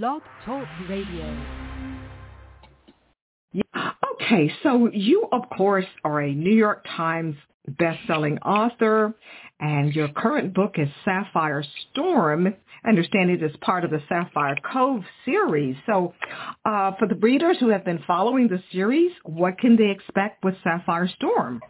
[0.00, 1.36] Blog Talk Radio.
[4.14, 7.36] Okay, so you, of course, are a New York Times
[7.68, 9.14] best-selling author,
[9.60, 12.54] and your current book is Sapphire Storm.
[12.82, 15.76] I understand it is part of the Sapphire Cove series.
[15.84, 16.14] So
[16.64, 20.54] uh, for the readers who have been following the series, what can they expect with
[20.64, 21.60] Sapphire Storm?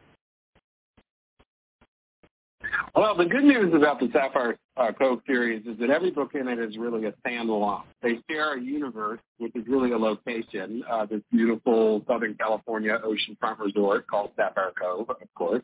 [2.95, 6.47] Well, the good news about the Sapphire uh, Cove series is that every book in
[6.47, 7.85] it is really a standalone.
[8.03, 13.61] They share a universe, which is really a location, uh, this beautiful Southern California oceanfront
[13.61, 15.63] resort called Sapphire Cove, of course.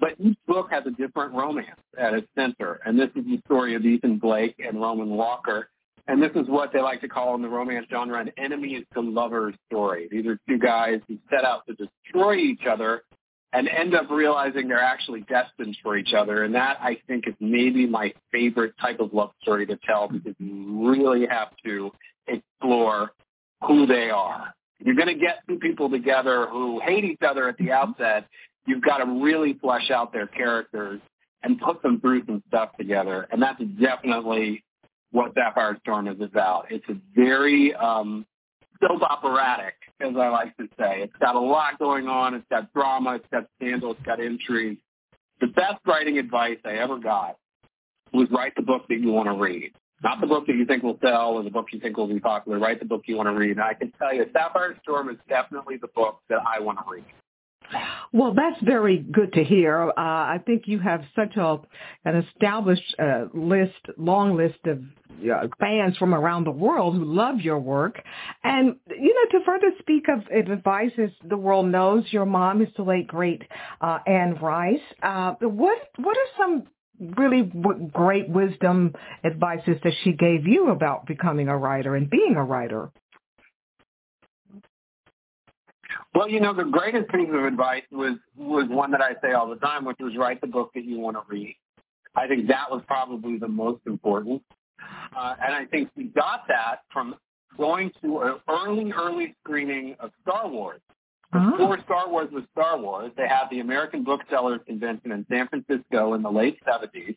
[0.00, 3.76] But each book has a different romance at its center, and this is the story
[3.76, 5.68] of Ethan Blake and Roman Walker.
[6.08, 9.00] And this is what they like to call in the romance genre an enemies to
[9.00, 10.08] lovers story.
[10.10, 13.02] These are two guys who set out to destroy each other
[13.52, 16.44] and end up realizing they're actually destined for each other.
[16.44, 20.34] And that, I think, is maybe my favorite type of love story to tell because
[20.38, 21.92] you really have to
[22.26, 23.12] explore
[23.66, 24.54] who they are.
[24.78, 28.26] You're going to get two people together who hate each other at the outset,
[28.66, 31.00] you've got to really flesh out their characters
[31.42, 33.26] and put them through some stuff together.
[33.30, 34.64] And that's definitely
[35.12, 36.66] what Sapphire Storm is about.
[36.70, 38.26] It's a very um,
[38.80, 41.02] soap operatic, as I like to say.
[41.02, 42.34] It's got a lot going on.
[42.34, 43.16] It's got drama.
[43.16, 43.92] It's got scandal.
[43.92, 44.78] It's got intrigue.
[45.40, 47.36] The best writing advice I ever got
[48.12, 49.72] was write the book that you want to read.
[50.02, 52.20] Not the book that you think will sell or the book you think will be
[52.20, 52.58] popular.
[52.58, 53.52] Write the book you want to read.
[53.52, 56.84] And I can tell you, Sapphire Storm is definitely the book that I want to
[56.90, 57.04] read.
[58.12, 59.88] Well, that's very good to hear.
[59.88, 61.58] Uh, I think you have such a
[62.04, 64.82] an established uh, list, long list of
[65.58, 68.02] fans from around the world who love your work.
[68.44, 72.68] And you know, to further speak of advice, as the world knows, your mom is
[72.76, 73.42] the late great
[73.80, 74.80] uh, Anne Rice.
[75.02, 76.64] Uh, what what are some
[77.16, 78.94] really w- great wisdom
[79.24, 82.90] advices that she gave you about becoming a writer and being a writer?
[86.14, 89.48] Well, you know, the greatest piece of advice was was one that I say all
[89.48, 91.56] the time, which was write the book that you want to read.
[92.14, 94.42] I think that was probably the most important,
[95.16, 97.16] uh, and I think we got that from
[97.56, 100.80] going to an early, early screening of Star Wars.
[101.32, 101.82] Before oh.
[101.84, 106.22] Star Wars was Star Wars, they had the American Booksellers Convention in San Francisco in
[106.22, 107.16] the late 70s,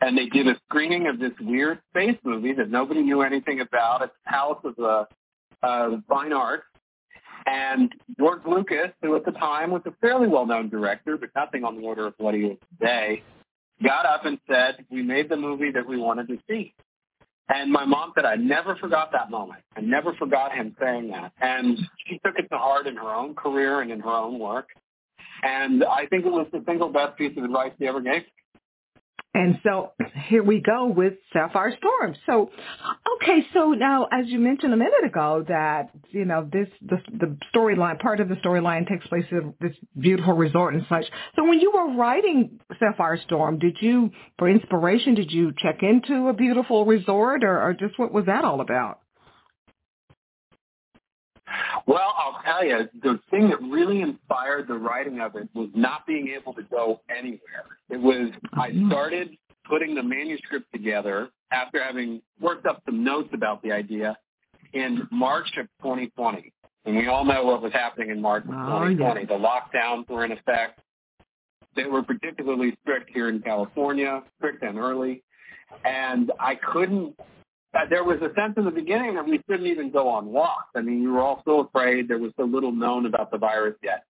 [0.00, 4.02] and they did a screening of this weird space movie that nobody knew anything about
[4.02, 5.06] at the House of the
[5.62, 6.64] uh, Fine Arts
[7.46, 11.76] and George Lucas, who at the time was a fairly well-known director, but nothing on
[11.76, 13.22] the order of what he is today,
[13.82, 16.74] got up and said, we made the movie that we wanted to see.
[17.48, 19.60] And my mom said, I never forgot that moment.
[19.76, 21.32] I never forgot him saying that.
[21.40, 24.68] And she took it to heart in her own career and in her own work.
[25.42, 28.22] And I think it was the single best piece of advice he ever gave
[29.34, 29.92] and so
[30.28, 32.14] here we go with Sapphire Storm.
[32.24, 32.50] So,
[33.16, 37.36] okay, so now as you mentioned a minute ago that, you know, this, the, the
[37.52, 41.04] storyline, part of the storyline takes place at this beautiful resort and such.
[41.34, 46.28] So when you were writing Sapphire Storm, did you, for inspiration, did you check into
[46.28, 49.00] a beautiful resort or, or just what was that all about?
[51.86, 56.06] Well, I'll tell you, the thing that really inspired the writing of it was not
[56.06, 57.66] being able to go anywhere.
[57.90, 58.88] It was, I mm-hmm.
[58.88, 59.36] started
[59.68, 64.16] putting the manuscript together after having worked up some notes about the idea
[64.72, 66.52] in March of 2020.
[66.86, 69.02] And we all know what was happening in March of 2020.
[69.02, 69.24] Oh, yeah.
[69.26, 70.80] The lockdowns were in effect.
[71.76, 75.22] They were particularly strict here in California, strict and early.
[75.84, 77.18] And I couldn't
[77.74, 80.70] uh, there was a sense in the beginning that we shouldn't even go on walks.
[80.74, 82.08] I mean, we were all so afraid.
[82.08, 84.04] There was so little known about the virus yet.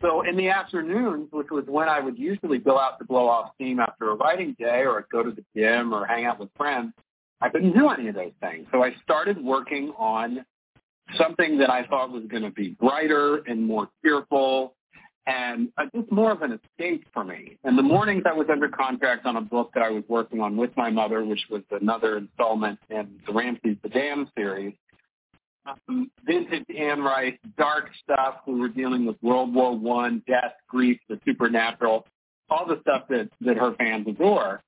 [0.00, 3.52] So in the afternoons, which was when I would usually go out to blow off
[3.54, 6.92] steam after a writing day or go to the gym or hang out with friends,
[7.40, 8.66] I couldn't do any of those things.
[8.72, 10.44] So I started working on
[11.16, 14.74] something that I thought was going to be brighter and more cheerful
[15.26, 17.56] and uh, just more of an escape for me.
[17.64, 20.56] And the mornings, I was under contract on a book that I was working on
[20.56, 24.74] with my mother, which was another installment in the Ramses the Damned series.
[25.64, 28.36] Um, vintage Anne Rice, dark stuff.
[28.48, 32.04] We were dealing with World War One, death, grief, the supernatural,
[32.50, 34.60] all the stuff that that her fans adore.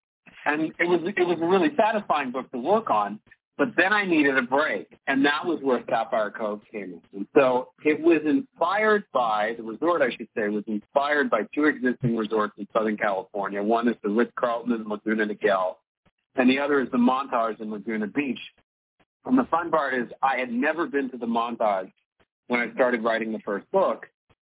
[0.46, 3.18] And it was it was a really satisfying book to work on.
[3.56, 7.00] But then I needed a break, and that was where Sapphire Cove came in.
[7.14, 11.66] And so it was inspired by, the resort I should say, was inspired by two
[11.66, 13.62] existing resorts in Southern California.
[13.62, 15.76] One is the Ritz-Carlton in Laguna Niguel,
[16.34, 18.40] and the other is the Montage in Laguna Beach.
[19.24, 21.92] And the fun part is I had never been to the Montage
[22.48, 24.06] when I started writing the first book.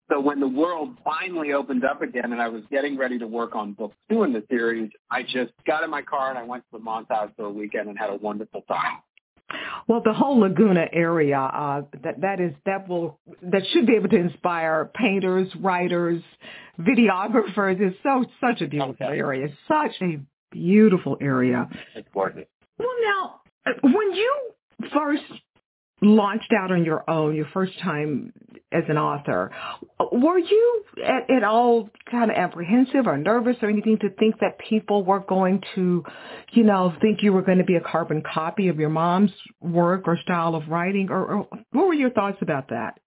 [0.09, 3.55] So when the world finally opened up again and I was getting ready to work
[3.55, 6.63] on book two in the series, I just got in my car and I went
[6.71, 8.99] to the montage for a weekend and had a wonderful time.
[9.87, 14.09] Well, the whole Laguna area, uh, that that is that will that should be able
[14.09, 16.21] to inspire painters, writers,
[16.79, 17.79] videographers.
[17.79, 19.17] It's so such a beautiful Okay.
[19.17, 19.49] area.
[19.67, 20.19] Such a
[20.51, 21.69] beautiful area.
[21.95, 22.47] It's gorgeous.
[22.79, 24.35] Well, now, uh, when you
[24.93, 25.23] first
[26.01, 28.33] launched out on your own, your first time
[28.75, 29.51] as an author,
[30.11, 34.59] were you at, at all kind of apprehensive or nervous or anything to think that
[34.59, 36.03] people were going to,
[36.51, 39.31] you know, think you were going to be a carbon copy of your mom's
[39.61, 41.09] work or style of writing?
[41.09, 42.99] Or, or what were your thoughts about that?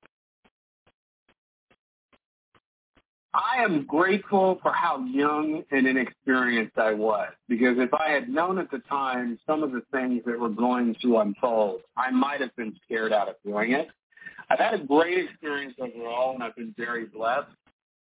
[3.35, 8.59] I am grateful for how young and inexperienced I was because if I had known
[8.59, 12.55] at the time some of the things that were going to unfold, I might have
[12.57, 13.89] been scared out of doing it.
[14.51, 17.51] I've had a great experience overall and I've been very blessed,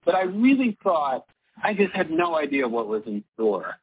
[0.04, 1.24] but I really thought
[1.62, 3.76] I just had no idea what was in store.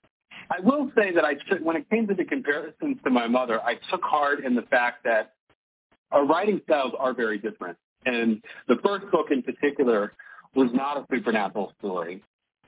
[0.51, 3.61] I will say that I took, when it came to the comparisons to my mother,
[3.61, 5.33] I took heart in the fact that
[6.11, 7.77] our writing styles are very different.
[8.05, 10.13] And the first book in particular
[10.55, 12.23] was not a supernatural story.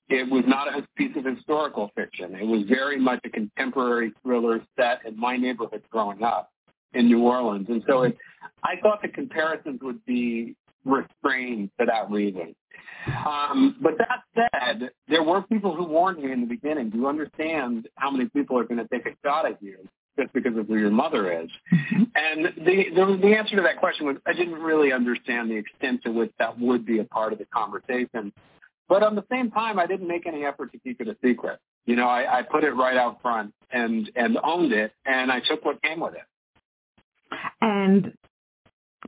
[0.09, 2.35] It was not a piece of historical fiction.
[2.35, 6.51] It was very much a contemporary thriller set in my neighborhood growing up
[6.93, 7.67] in New Orleans.
[7.69, 8.17] And so it,
[8.63, 10.55] I thought the comparisons would be
[10.85, 12.55] restrained for that reason.
[13.25, 16.89] Um, but that said, there were people who warned me in the beginning.
[16.89, 19.77] Do you understand how many people are going to take a shot at you
[20.19, 21.49] just because of who your mother is?
[22.13, 26.03] And the, the the answer to that question was I didn't really understand the extent
[26.03, 28.31] to which that would be a part of the conversation.
[28.87, 31.59] But on the same time, I didn't make any effort to keep it a secret.
[31.85, 35.39] You know, I, I put it right out front and and owned it, and I
[35.39, 36.27] took what came with it.
[37.61, 38.13] And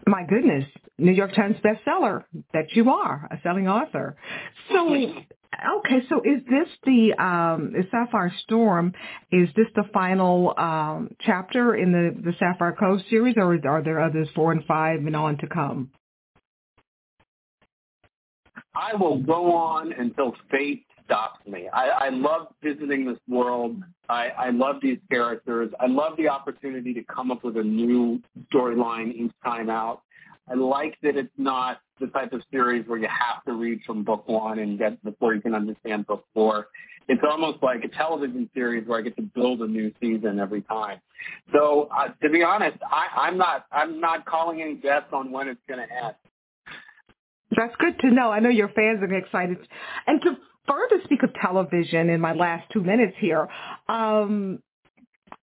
[0.07, 0.66] my goodness,
[0.98, 2.24] New York Times bestseller
[2.54, 4.16] that you are, a selling author.
[4.72, 8.94] So, okay, so is this the um, Sapphire Storm?
[9.31, 14.00] Is this the final um, chapter in the the Sapphire Cove series, or are there
[14.00, 15.92] others four and five and on to come?
[18.75, 21.68] I will go on until fate stops me.
[21.74, 23.78] I, I love visiting this world.
[24.10, 25.72] I, I love these characters.
[25.80, 28.22] I love the opportunity to come up with a new
[28.54, 30.02] storyline each time out.
[30.50, 34.04] I like that it's not the type of series where you have to read from
[34.04, 36.68] book one and get before you can understand book four.
[37.08, 40.62] It's almost like a television series where I get to build a new season every
[40.62, 41.00] time.
[41.54, 45.48] So uh, to be honest, I, I'm not I'm not calling any bets on when
[45.48, 46.16] it's going to end.
[47.56, 48.32] That's good to know.
[48.32, 49.58] I know your fans are excited.
[50.08, 53.48] And to further speak of television in my last two minutes here,
[53.88, 54.60] um,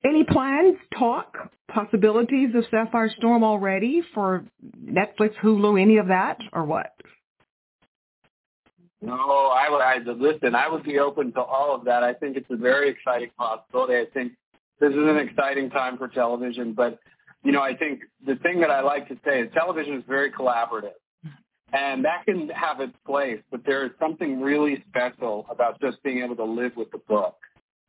[0.05, 1.37] any plans, talk,
[1.69, 4.44] possibilities of Sapphire Storm already for
[4.82, 6.93] Netflix, Hulu, any of that, or what?
[9.02, 9.81] No, I would.
[9.81, 12.02] I, listen, I would be open to all of that.
[12.02, 13.94] I think it's a very exciting possibility.
[13.96, 14.32] I think
[14.78, 16.75] this is an exciting time for television.
[16.75, 16.99] But
[17.43, 20.31] you know, I think the thing that I like to say is television is very
[20.31, 20.99] collaborative,
[21.72, 23.40] and that can have its place.
[23.50, 27.37] But there is something really special about just being able to live with the book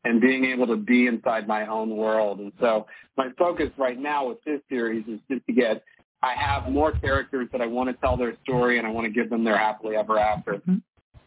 [0.03, 2.39] and being able to be inside my own world.
[2.39, 2.87] And so
[3.17, 5.83] my focus right now with this series is just to get.
[6.23, 9.11] I have more characters that I want to tell their story, and I want to
[9.11, 10.53] give them their happily ever after.
[10.53, 10.75] Mm-hmm.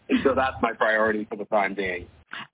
[0.09, 2.07] And so that's my priority for the time being.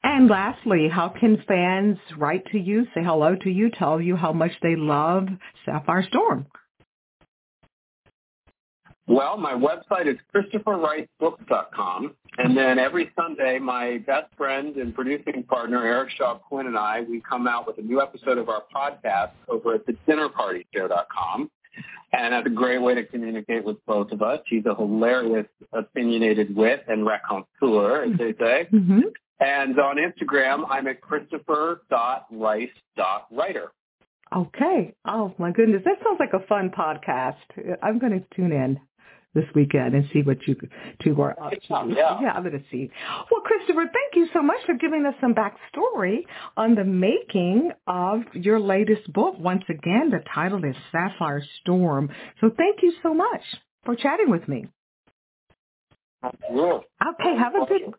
[0.02, 4.32] And lastly, how can fans write to you, say hello to you, tell you how
[4.32, 5.28] much they love
[5.64, 6.46] Sapphire Storm?
[9.10, 12.14] Well, my website is ChristopherRiceBooks.com.
[12.38, 17.00] And then every Sunday, my best friend and producing partner, Eric Shaw Quinn, and I,
[17.00, 21.50] we come out with a new episode of our podcast over at thedinnerpartyshow.com.
[22.12, 24.38] And that's a great way to communicate with both of us.
[24.48, 28.68] He's a hilarious, opinionated wit and raconteur, as they say.
[28.80, 29.00] Mm-hmm.
[29.40, 33.72] And on Instagram, I'm at christopher.rice.writer.
[34.36, 34.94] Okay.
[35.06, 37.38] Oh my goodness, that sounds like a fun podcast.
[37.82, 38.78] I'm going to tune in
[39.34, 40.56] this weekend and see what you
[41.02, 41.58] two are up to.
[41.68, 42.18] Yeah.
[42.20, 42.90] yeah, I'm going to see.
[43.30, 46.20] Well, Christopher, thank you so much for giving us some backstory
[46.56, 49.36] on the making of your latest book.
[49.38, 52.10] Once again, the title is Sapphire Storm.
[52.40, 53.42] So thank you so much
[53.84, 54.66] for chatting with me.
[56.24, 57.94] Okay, have a good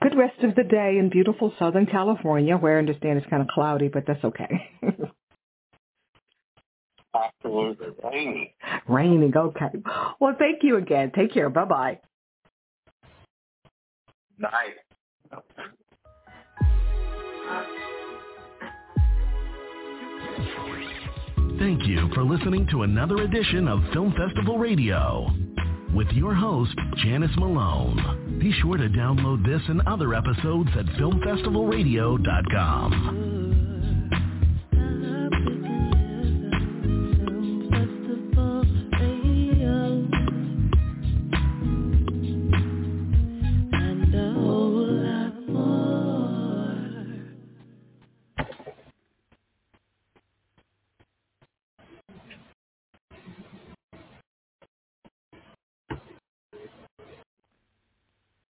[0.00, 3.48] good rest of the day in beautiful Southern California, where I understand it's kind of
[3.48, 4.70] cloudy, but that's okay.
[7.14, 7.88] Absolutely.
[8.04, 8.48] Raining.
[8.86, 9.66] Raining, okay.
[10.20, 11.10] Well, thank you again.
[11.14, 11.48] Take care.
[11.48, 12.00] Bye-bye.
[14.38, 14.52] Nice.
[21.58, 25.28] Thank you for listening to another edition of Film Festival Radio
[25.94, 28.38] with your host, Janice Malone.
[28.38, 33.27] Be sure to download this and other episodes at filmfestivalradio.com.